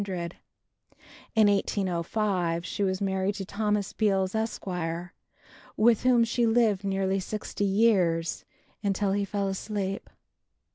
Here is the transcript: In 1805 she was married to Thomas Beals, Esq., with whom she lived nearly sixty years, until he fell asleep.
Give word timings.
In 1.35 1.45
1805 1.47 2.65
she 2.65 2.81
was 2.83 2.99
married 3.01 3.35
to 3.35 3.45
Thomas 3.45 3.93
Beals, 3.93 4.33
Esq., 4.33 4.65
with 5.77 6.01
whom 6.01 6.23
she 6.23 6.47
lived 6.47 6.83
nearly 6.83 7.19
sixty 7.19 7.65
years, 7.65 8.43
until 8.81 9.11
he 9.11 9.25
fell 9.25 9.47
asleep. 9.47 10.09